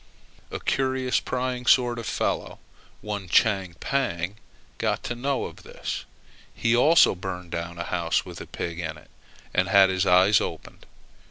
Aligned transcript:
A 0.49 0.59
curious 0.59 1.19
prying 1.19 1.67
sort 1.67 1.99
of 1.99 2.07
fellow, 2.07 2.57
one 3.01 3.29
Chang 3.29 3.75
Pang, 3.79 4.37
got 4.79 5.03
to 5.03 5.13
know 5.13 5.43
of 5.45 5.57
this. 5.61 6.05
He 6.51 6.75
also 6.75 7.13
burned 7.13 7.51
down 7.51 7.77
a 7.77 7.83
house 7.83 8.25
with 8.25 8.41
a 8.41 8.47
pig 8.47 8.79
in 8.79 8.97
it, 8.97 9.11
and 9.53 9.67
had 9.67 9.91
his 9.91 10.07
eyes 10.07 10.41
opened. 10.41 10.87